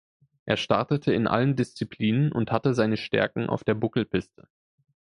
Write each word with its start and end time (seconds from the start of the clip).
Er 0.45 0.57
startete 0.57 1.13
in 1.13 1.27
allen 1.27 1.55
Disziplinen 1.55 2.31
und 2.31 2.51
hatte 2.51 2.73
seine 2.73 2.97
Stärken 2.97 3.45
auf 3.47 3.63
der 3.63 3.75
Buckelpiste. 3.75 4.47